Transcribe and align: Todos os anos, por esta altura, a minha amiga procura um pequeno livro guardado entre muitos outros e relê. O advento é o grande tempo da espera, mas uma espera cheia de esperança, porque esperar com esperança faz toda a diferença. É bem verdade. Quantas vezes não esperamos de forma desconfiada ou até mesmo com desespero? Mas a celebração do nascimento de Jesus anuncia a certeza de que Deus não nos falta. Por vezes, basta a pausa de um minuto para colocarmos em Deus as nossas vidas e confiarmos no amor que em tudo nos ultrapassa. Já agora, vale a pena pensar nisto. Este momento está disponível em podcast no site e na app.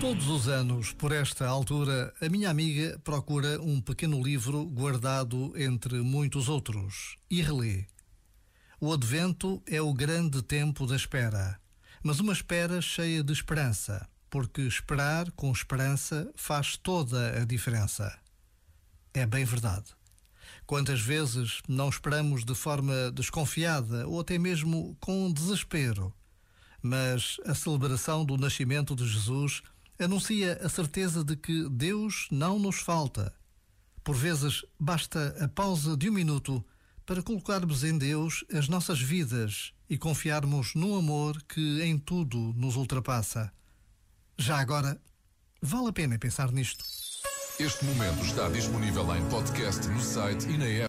Todos 0.00 0.28
os 0.28 0.46
anos, 0.46 0.92
por 0.92 1.10
esta 1.10 1.44
altura, 1.48 2.14
a 2.20 2.28
minha 2.28 2.48
amiga 2.48 3.00
procura 3.02 3.60
um 3.60 3.80
pequeno 3.80 4.22
livro 4.22 4.64
guardado 4.64 5.52
entre 5.56 6.00
muitos 6.02 6.48
outros 6.48 7.16
e 7.28 7.42
relê. 7.42 7.84
O 8.80 8.92
advento 8.92 9.60
é 9.66 9.82
o 9.82 9.92
grande 9.92 10.40
tempo 10.40 10.86
da 10.86 10.94
espera, 10.94 11.60
mas 12.00 12.20
uma 12.20 12.32
espera 12.32 12.80
cheia 12.80 13.24
de 13.24 13.32
esperança, 13.32 14.08
porque 14.30 14.62
esperar 14.62 15.32
com 15.32 15.50
esperança 15.50 16.30
faz 16.36 16.76
toda 16.76 17.42
a 17.42 17.44
diferença. 17.44 18.16
É 19.12 19.26
bem 19.26 19.44
verdade. 19.44 19.96
Quantas 20.64 21.00
vezes 21.00 21.60
não 21.66 21.88
esperamos 21.88 22.44
de 22.44 22.54
forma 22.54 23.10
desconfiada 23.10 24.06
ou 24.06 24.20
até 24.20 24.38
mesmo 24.38 24.96
com 25.00 25.32
desespero? 25.32 26.14
Mas 26.80 27.36
a 27.44 27.52
celebração 27.52 28.24
do 28.24 28.36
nascimento 28.36 28.94
de 28.94 29.04
Jesus 29.08 29.60
anuncia 29.98 30.58
a 30.62 30.68
certeza 30.68 31.24
de 31.24 31.36
que 31.36 31.68
Deus 31.68 32.28
não 32.30 32.58
nos 32.58 32.76
falta. 32.76 33.34
Por 34.04 34.14
vezes, 34.14 34.64
basta 34.78 35.36
a 35.40 35.48
pausa 35.48 35.96
de 35.96 36.08
um 36.08 36.12
minuto 36.12 36.64
para 37.04 37.22
colocarmos 37.22 37.84
em 37.84 37.96
Deus 37.96 38.44
as 38.52 38.68
nossas 38.68 39.00
vidas 39.00 39.72
e 39.88 39.96
confiarmos 39.98 40.74
no 40.74 40.96
amor 40.96 41.42
que 41.44 41.82
em 41.82 41.98
tudo 41.98 42.52
nos 42.54 42.76
ultrapassa. 42.76 43.50
Já 44.36 44.58
agora, 44.58 45.00
vale 45.60 45.88
a 45.88 45.92
pena 45.92 46.18
pensar 46.18 46.52
nisto. 46.52 46.84
Este 47.58 47.84
momento 47.84 48.22
está 48.22 48.48
disponível 48.48 49.16
em 49.16 49.28
podcast 49.28 49.88
no 49.88 50.00
site 50.00 50.48
e 50.48 50.56
na 50.56 50.66
app. 50.66 50.86